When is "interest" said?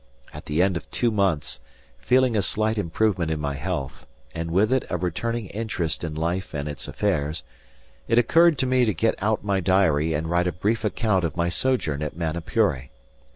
5.49-6.03